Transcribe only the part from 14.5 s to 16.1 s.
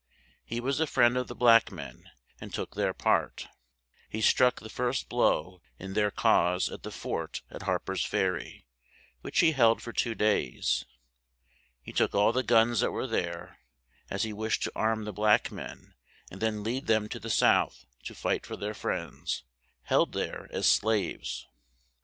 to arm the black men